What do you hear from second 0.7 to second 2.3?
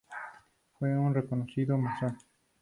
Fue un reconocido masón.